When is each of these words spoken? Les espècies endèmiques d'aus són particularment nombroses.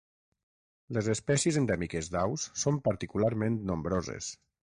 Les 0.97 1.09
espècies 1.13 1.59
endèmiques 1.61 2.09
d'aus 2.17 2.47
són 2.63 2.81
particularment 2.89 3.63
nombroses. 3.73 4.35